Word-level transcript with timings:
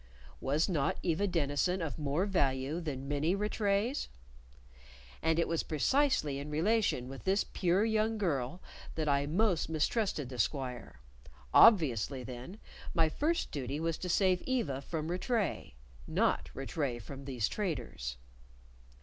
Was 0.39 0.67
not 0.67 0.97
Eva 1.03 1.27
Denison 1.27 1.79
of 1.79 1.99
more 1.99 2.25
value 2.25 2.81
than 2.81 3.07
many 3.07 3.35
Rattrays? 3.35 4.07
And 5.21 5.37
it 5.37 5.47
was 5.47 5.61
precisely 5.61 6.39
in 6.39 6.49
relation 6.49 7.07
with 7.07 7.23
this 7.23 7.43
pure 7.43 7.85
young 7.85 8.17
girl 8.17 8.63
that 8.95 9.07
I 9.07 9.27
most 9.27 9.69
mistrusted 9.69 10.29
the 10.29 10.39
squire: 10.39 11.01
obviously 11.53 12.23
then 12.23 12.59
my 12.95 13.09
first 13.09 13.51
duty 13.51 13.79
was 13.79 13.99
to 13.99 14.09
save 14.09 14.41
Eva 14.41 14.81
from 14.81 15.11
Rattray, 15.11 15.75
not 16.07 16.49
Rattray 16.55 16.97
from 16.97 17.25
these 17.25 17.47
traitors. 17.47 18.17